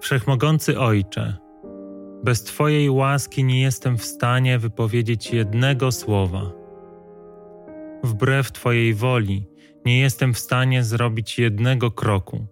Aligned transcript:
Wszechmogący 0.00 0.78
Ojcze, 0.78 1.36
bez 2.24 2.42
Twojej 2.44 2.90
łaski 2.90 3.44
nie 3.44 3.62
jestem 3.62 3.98
w 3.98 4.04
stanie 4.04 4.58
wypowiedzieć 4.58 5.32
jednego 5.32 5.92
słowa. 5.92 6.52
Wbrew 8.04 8.52
Twojej 8.52 8.94
woli 8.94 9.46
nie 9.84 10.00
jestem 10.00 10.34
w 10.34 10.38
stanie 10.38 10.84
zrobić 10.84 11.38
jednego 11.38 11.90
kroku. 11.90 12.46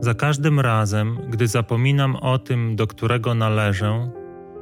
Za 0.00 0.14
każdym 0.14 0.60
razem, 0.60 1.18
gdy 1.28 1.46
zapominam 1.48 2.16
o 2.16 2.38
tym, 2.38 2.76
do 2.76 2.86
którego 2.86 3.34
należę, 3.34 4.10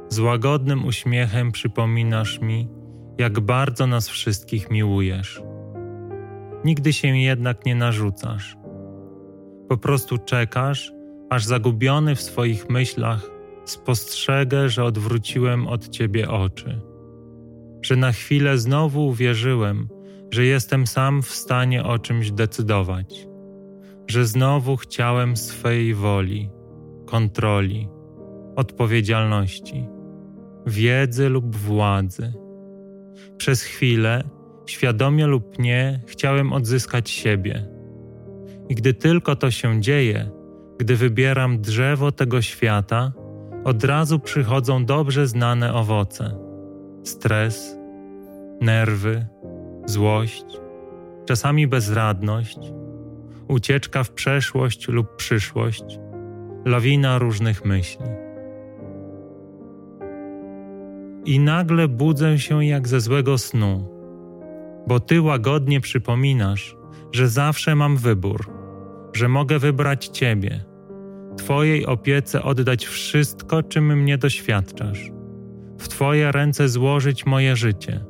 z 0.09 0.19
łagodnym 0.19 0.85
uśmiechem 0.85 1.51
przypominasz 1.51 2.41
mi, 2.41 2.69
jak 3.17 3.39
bardzo 3.39 3.87
nas 3.87 4.09
wszystkich 4.09 4.71
miłujesz. 4.71 5.41
Nigdy 6.65 6.93
się 6.93 7.07
jednak 7.07 7.65
nie 7.65 7.75
narzucasz. 7.75 8.60
Po 9.71 9.77
prostu 9.77 10.17
czekasz, 10.17 10.93
aż 11.29 11.45
zagubiony 11.45 12.15
w 12.15 12.21
swoich 12.21 12.69
myślach 12.69 13.29
spostrzegę, 13.65 14.69
że 14.69 14.83
odwróciłem 14.83 15.67
od 15.67 15.89
ciebie 15.89 16.29
oczy. 16.29 16.81
Że 17.81 17.95
na 17.95 18.11
chwilę 18.11 18.57
znowu 18.57 19.07
uwierzyłem, 19.07 19.87
że 20.31 20.45
jestem 20.45 20.87
sam 20.87 21.21
w 21.21 21.29
stanie 21.29 21.83
o 21.83 21.99
czymś 21.99 22.31
decydować. 22.31 23.27
Że 24.07 24.25
znowu 24.25 24.77
chciałem 24.77 25.37
swej 25.37 25.93
woli, 25.93 26.49
kontroli, 27.05 27.87
odpowiedzialności, 28.55 29.87
wiedzy 30.67 31.29
lub 31.29 31.55
władzy. 31.55 32.33
Przez 33.37 33.63
chwilę, 33.63 34.23
świadomie 34.65 35.27
lub 35.27 35.59
nie, 35.59 36.01
chciałem 36.07 36.53
odzyskać 36.53 37.09
siebie. 37.09 37.80
I 38.71 38.75
gdy 38.75 38.93
tylko 38.93 39.35
to 39.35 39.51
się 39.51 39.81
dzieje, 39.81 40.29
gdy 40.79 40.95
wybieram 40.95 41.61
drzewo 41.61 42.11
tego 42.11 42.41
świata, 42.41 43.11
od 43.63 43.83
razu 43.83 44.19
przychodzą 44.19 44.85
dobrze 44.85 45.27
znane 45.27 45.73
owoce: 45.73 46.37
stres, 47.03 47.77
nerwy, 48.61 49.25
złość, 49.85 50.45
czasami 51.25 51.67
bezradność, 51.67 52.59
ucieczka 53.47 54.03
w 54.03 54.11
przeszłość 54.11 54.87
lub 54.87 55.15
przyszłość, 55.15 55.99
lawina 56.65 57.17
różnych 57.17 57.65
myśli. 57.65 58.05
I 61.25 61.39
nagle 61.39 61.87
budzę 61.87 62.39
się 62.39 62.65
jak 62.65 62.87
ze 62.87 63.01
złego 63.01 63.37
snu, 63.37 63.89
bo 64.87 64.99
ty 64.99 65.21
łagodnie 65.21 65.81
przypominasz, 65.81 66.75
że 67.11 67.27
zawsze 67.27 67.75
mam 67.75 67.97
wybór, 67.97 68.60
że 69.13 69.27
mogę 69.27 69.59
wybrać 69.59 70.07
Ciebie 70.07 70.71
Twojej 71.37 71.85
opiece 71.85 72.43
oddać 72.43 72.85
wszystko, 72.85 73.63
czym 73.63 73.97
mnie 73.97 74.17
doświadczasz, 74.17 75.11
w 75.77 75.87
Twoje 75.87 76.31
ręce 76.31 76.69
złożyć 76.69 77.25
moje 77.25 77.55
życie. 77.55 78.05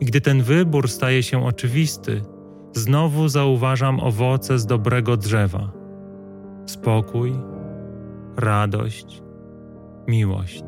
I 0.00 0.04
gdy 0.04 0.20
ten 0.20 0.42
wybór 0.42 0.88
staje 0.88 1.22
się 1.22 1.46
oczywisty, 1.46 2.22
znowu 2.72 3.28
zauważam 3.28 4.00
owoce 4.00 4.58
z 4.58 4.66
dobrego 4.66 5.16
drzewa: 5.16 5.72
spokój, 6.66 7.32
radość, 8.36 9.22
miłość. 10.08 10.64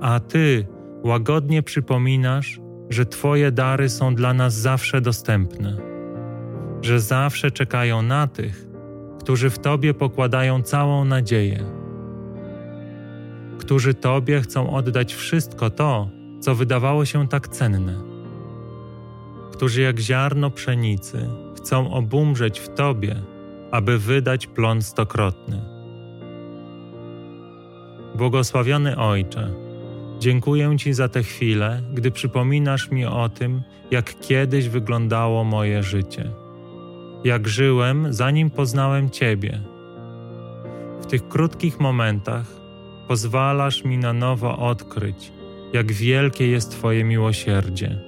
A 0.00 0.20
Ty 0.20 0.66
łagodnie 1.04 1.62
przypominasz, 1.62 2.60
że 2.90 3.06
Twoje 3.06 3.52
dary 3.52 3.88
są 3.88 4.14
dla 4.14 4.34
nas 4.34 4.54
zawsze 4.54 5.00
dostępne, 5.00 5.76
że 6.84 7.00
zawsze 7.00 7.50
czekają 7.50 8.02
na 8.02 8.26
tych, 8.26 8.66
którzy 9.20 9.50
w 9.50 9.58
Tobie 9.58 9.94
pokładają 9.94 10.62
całą 10.62 11.04
nadzieję, 11.04 11.64
którzy 13.58 13.94
Tobie 13.94 14.40
chcą 14.40 14.74
oddać 14.74 15.14
wszystko 15.14 15.70
to, 15.70 16.08
co 16.40 16.54
wydawało 16.54 17.04
się 17.04 17.28
tak 17.28 17.48
cenne, 17.48 18.02
którzy 19.52 19.82
jak 19.82 19.98
ziarno 19.98 20.50
pszenicy 20.50 21.28
chcą 21.56 21.90
obumrzeć 21.90 22.60
w 22.60 22.68
Tobie, 22.68 23.16
aby 23.70 23.98
wydać 23.98 24.46
plon 24.46 24.82
stokrotny. 24.82 25.62
Błogosławiony 28.14 28.96
Ojcze, 28.96 29.50
dziękuję 30.18 30.76
Ci 30.78 30.92
za 30.92 31.08
te 31.08 31.22
chwile, 31.22 31.82
gdy 31.94 32.10
przypominasz 32.10 32.90
mi 32.90 33.06
o 33.06 33.28
tym, 33.28 33.62
jak 33.90 34.20
kiedyś 34.20 34.68
wyglądało 34.68 35.44
moje 35.44 35.82
życie 35.82 36.43
jak 37.24 37.48
żyłem, 37.48 38.12
zanim 38.12 38.50
poznałem 38.50 39.10
Ciebie. 39.10 39.60
W 41.00 41.06
tych 41.06 41.28
krótkich 41.28 41.80
momentach 41.80 42.46
pozwalasz 43.08 43.84
mi 43.84 43.98
na 43.98 44.12
nowo 44.12 44.58
odkryć, 44.58 45.32
jak 45.72 45.92
wielkie 45.92 46.48
jest 46.48 46.70
Twoje 46.70 47.04
miłosierdzie, 47.04 48.00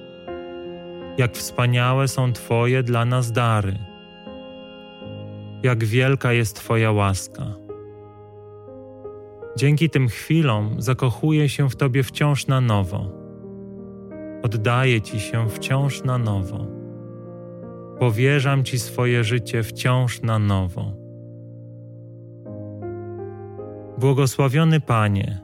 jak 1.17 1.33
wspaniałe 1.33 2.07
są 2.07 2.33
Twoje 2.33 2.83
dla 2.83 3.05
nas 3.05 3.31
dary, 3.31 3.77
jak 5.63 5.83
wielka 5.83 6.33
jest 6.33 6.55
Twoja 6.55 6.91
łaska. 6.91 7.45
Dzięki 9.57 9.89
tym 9.89 10.07
chwilom 10.07 10.81
zakochuję 10.81 11.49
się 11.49 11.69
w 11.69 11.75
Tobie 11.75 12.03
wciąż 12.03 12.47
na 12.47 12.61
nowo. 12.61 13.11
Oddaję 14.43 15.01
Ci 15.01 15.19
się 15.19 15.49
wciąż 15.49 16.03
na 16.03 16.17
nowo 16.17 16.86
powierzam 17.99 18.63
Ci 18.63 18.79
swoje 18.79 19.23
życie 19.23 19.63
wciąż 19.63 20.21
na 20.21 20.39
nowo. 20.39 20.93
Błogosławiony 23.97 24.79
Panie, 24.79 25.41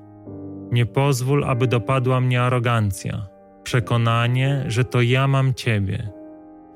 nie 0.72 0.86
pozwól, 0.86 1.44
aby 1.44 1.68
dopadła 1.68 2.22
mnie 2.22 2.42
arogancja, 2.42 3.28
przekonanie, 3.64 4.64
że 4.68 4.86
to 4.86 5.02
ja 5.02 5.28
mam 5.28 5.54
Ciebie. 5.54 6.10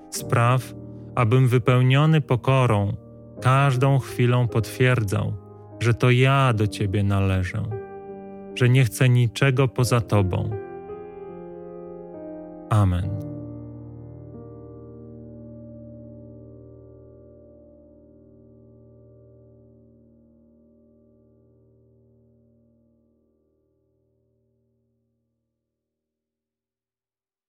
Spraw, 0.10 0.74
abym 1.16 1.48
wypełniony 1.48 2.22
pokorą 2.22 2.94
każdą 3.42 4.00
chwilą 4.00 4.48
potwierdzał, 4.48 5.34
że 5.80 5.94
to 5.94 6.12
ja 6.12 6.54
do 6.54 6.68
Ciebie 6.68 7.04
należę, 7.04 7.64
że 8.56 8.70
nie 8.70 8.86
chcę 8.86 9.10
niczego 9.10 9.68
poza 9.68 10.02
Tobą. 10.02 10.50
Amen. 12.70 13.27